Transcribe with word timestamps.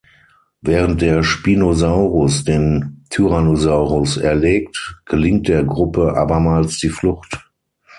Während 0.63 1.03
der 1.03 1.21
Spinosaurus 1.21 2.43
den 2.43 3.03
Tyrannosaurus 3.11 4.17
erlegt, 4.17 4.99
gelingt 5.05 5.47
der 5.47 5.63
Gruppe 5.63 6.17
abermals 6.17 6.79
die 6.79 6.89
Flucht. 6.89 7.47